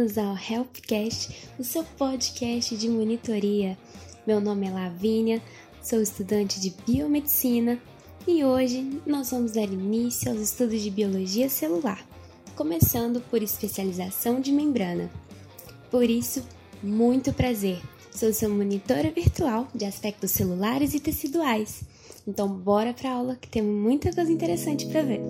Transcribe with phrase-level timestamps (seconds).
[0.00, 3.76] Bem-vindos ao Helpcast, o seu podcast de monitoria.
[4.26, 5.42] Meu nome é Lavínia,
[5.82, 7.78] sou estudante de biomedicina
[8.26, 12.02] e hoje nós vamos dar início aos estudos de biologia celular,
[12.56, 15.10] começando por especialização de membrana.
[15.90, 16.42] Por isso,
[16.82, 17.78] muito prazer!
[18.10, 21.82] Sou sua monitora virtual de aspectos celulares e teciduais.
[22.26, 25.20] Então, bora para aula que temos muita coisa interessante para ver.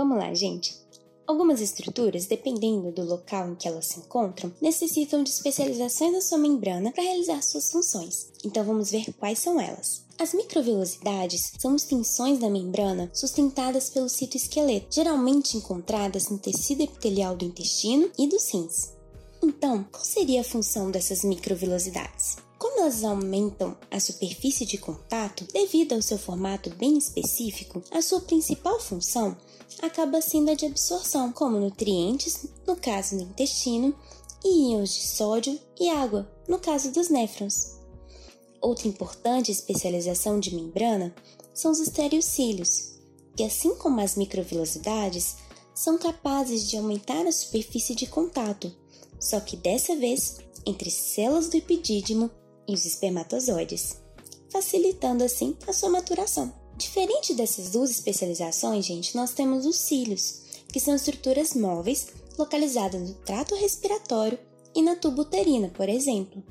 [0.00, 0.80] Vamos lá, gente.
[1.26, 6.38] Algumas estruturas, dependendo do local em que elas se encontram, necessitam de especializações da sua
[6.38, 8.32] membrana para realizar suas funções.
[8.42, 10.02] Então vamos ver quais são elas.
[10.18, 17.44] As microvilosidades são extensões da membrana sustentadas pelo citoesqueleto, geralmente encontradas no tecido epitelial do
[17.44, 18.94] intestino e dos rins.
[19.42, 22.38] Então, qual seria a função dessas microvilosidades?
[22.58, 28.20] Como elas aumentam a superfície de contato, devido ao seu formato bem específico, a sua
[28.20, 29.36] principal função
[29.80, 33.94] acaba sendo a de absorção, como nutrientes, no caso do intestino,
[34.44, 37.78] e íons de sódio e água, no caso dos néfrons.
[38.60, 41.14] Outra importante especialização de membrana
[41.54, 42.98] são os estereocílios,
[43.36, 45.36] que assim como as microvilosidades,
[45.74, 48.70] são capazes de aumentar a superfície de contato,
[49.18, 52.30] só que dessa vez entre células do epidídimo
[52.68, 53.96] e os espermatozoides,
[54.50, 56.59] facilitando assim a sua maturação.
[56.80, 60.40] Diferente dessas duas especializações, gente, nós temos os cílios,
[60.72, 62.06] que são estruturas móveis
[62.38, 64.38] localizadas no trato respiratório
[64.74, 66.42] e na tuba uterina, por exemplo.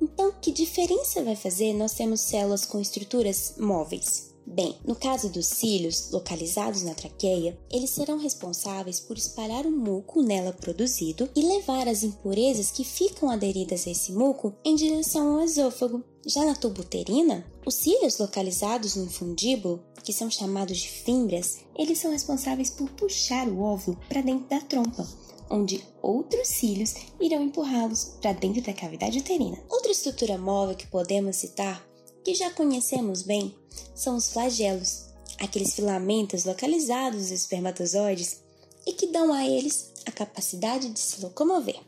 [0.00, 4.32] Então, que diferença vai fazer nós temos células com estruturas móveis?
[4.46, 10.22] Bem, no caso dos cílios localizados na traqueia, eles serão responsáveis por espalhar o muco
[10.22, 15.44] nela produzido e levar as impurezas que ficam aderidas a esse muco em direção ao
[15.44, 16.04] esôfago.
[16.26, 21.98] Já na tuba uterina, os cílios localizados no fundíbulo, que são chamados de fímbrias, eles
[21.98, 25.08] são responsáveis por puxar o óvulo para dentro da trompa,
[25.50, 29.58] onde outros cílios irão empurrá-los para dentro da cavidade uterina.
[29.70, 31.82] Outra estrutura móvel que podemos citar
[32.24, 33.54] que já conhecemos bem
[33.94, 35.04] são os flagelos,
[35.38, 38.42] aqueles filamentos localizados nos espermatozoides
[38.86, 41.80] e que dão a eles a capacidade de se locomover.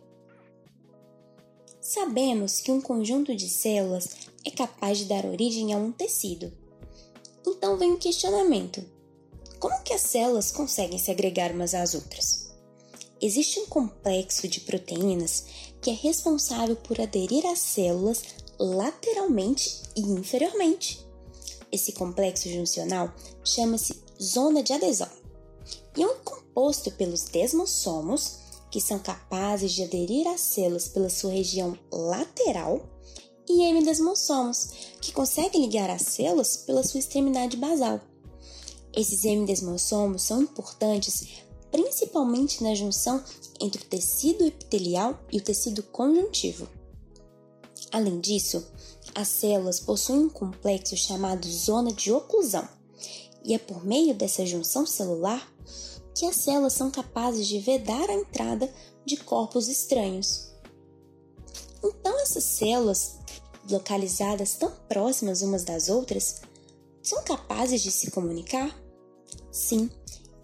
[1.80, 4.08] Sabemos que um conjunto de células
[4.44, 6.52] é capaz de dar origem a um tecido.
[7.46, 8.84] Então vem o questionamento:
[9.58, 12.50] como que as células conseguem se agregar umas às outras?
[13.20, 15.44] Existe um complexo de proteínas
[15.80, 18.22] que é responsável por aderir às células
[18.58, 21.06] lateralmente e inferiormente.
[21.70, 23.12] Esse complexo juncional
[23.44, 25.10] chama-se zona de adesão
[25.96, 28.38] e é composto pelos desmossomos,
[28.70, 32.80] que são capazes de aderir às células pela sua região lateral,
[33.48, 38.00] e hemidesmossomos, que conseguem ligar as células pela sua extremidade basal.
[38.92, 43.22] Esses hemidesmossomos são importantes principalmente na junção
[43.60, 46.68] entre o tecido epitelial e o tecido conjuntivo.
[47.96, 48.62] Além disso,
[49.14, 52.68] as células possuem um complexo chamado zona de oclusão,
[53.42, 55.50] e é por meio dessa junção celular
[56.14, 58.70] que as células são capazes de vedar a entrada
[59.06, 60.52] de corpos estranhos.
[61.82, 63.16] Então, essas células,
[63.66, 66.42] localizadas tão próximas umas das outras,
[67.02, 68.78] são capazes de se comunicar?
[69.50, 69.88] Sim,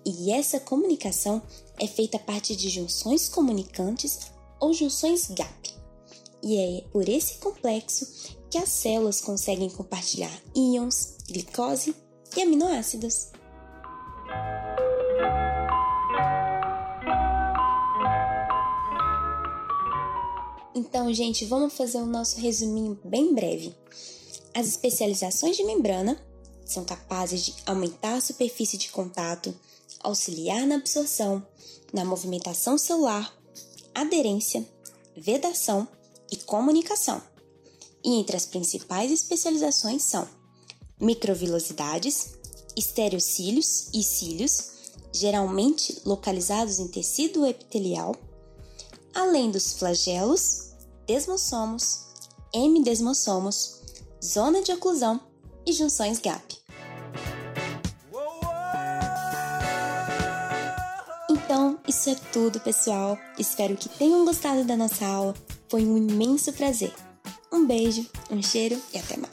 [0.07, 1.43] e essa comunicação
[1.79, 4.21] é feita a partir de junções comunicantes
[4.59, 5.62] ou junções GAP
[6.43, 11.95] e é por esse complexo que as células conseguem compartilhar íons, glicose
[12.37, 13.29] e aminoácidos.
[20.75, 23.75] Então, gente, vamos fazer o nosso resuminho bem breve.
[24.55, 26.21] As especializações de membrana
[26.65, 29.55] são capazes de aumentar a superfície de contato,
[30.01, 31.47] auxiliar na absorção,
[31.93, 33.35] na movimentação celular,
[33.95, 34.67] aderência,
[35.17, 35.87] vedação
[36.33, 37.23] e comunicação.
[38.03, 40.27] E entre as principais especializações são
[40.99, 42.33] microvilosidades,
[42.75, 44.73] estereocílios e cílios,
[45.13, 48.17] geralmente localizados em tecido epitelial,
[49.15, 50.71] além dos flagelos,
[51.07, 52.07] desmossomos,
[52.53, 53.81] hemidesmossomos,
[54.25, 55.21] zona de oclusão
[55.67, 56.63] e junções GAP.
[61.31, 63.19] Então, isso é tudo, pessoal.
[63.39, 65.35] Espero que tenham gostado da nossa aula
[65.73, 66.93] foi um imenso prazer.
[67.51, 69.32] Um beijo, um cheiro e até mais.